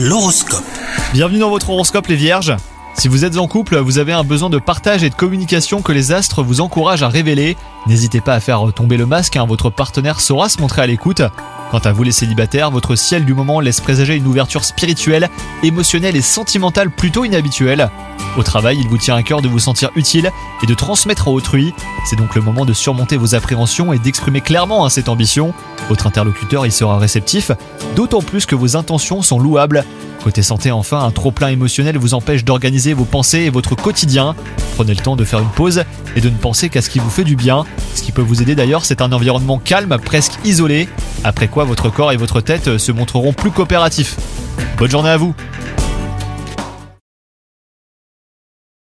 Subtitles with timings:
[0.00, 0.62] L'horoscope.
[1.12, 2.54] Bienvenue dans votre horoscope les vierges.
[2.94, 5.90] Si vous êtes en couple, vous avez un besoin de partage et de communication que
[5.90, 7.56] les astres vous encouragent à révéler.
[7.88, 11.22] N'hésitez pas à faire tomber le masque, hein, votre partenaire saura se montrer à l'écoute.
[11.70, 15.28] Quant à vous les célibataires, votre ciel du moment laisse présager une ouverture spirituelle,
[15.62, 17.90] émotionnelle et sentimentale plutôt inhabituelle.
[18.38, 20.30] Au travail, il vous tient à cœur de vous sentir utile
[20.62, 21.74] et de transmettre à autrui.
[22.08, 25.52] C'est donc le moment de surmonter vos appréhensions et d'exprimer clairement hein, cette ambition.
[25.90, 27.52] Votre interlocuteur y sera réceptif,
[27.96, 29.84] d'autant plus que vos intentions sont louables.
[30.22, 34.34] Côté santé enfin, un trop-plein émotionnel vous empêche d'organiser vos pensées et votre quotidien.
[34.74, 35.84] Prenez le temps de faire une pause
[36.16, 37.64] et de ne penser qu'à ce qui vous fait du bien.
[37.94, 40.88] Ce qui peut vous aider d'ailleurs, c'est un environnement calme, presque isolé,
[41.24, 44.16] après quoi votre corps et votre tête se montreront plus coopératifs.
[44.76, 45.34] Bonne journée à vous